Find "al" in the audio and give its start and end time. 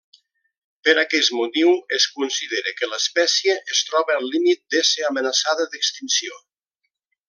4.19-4.29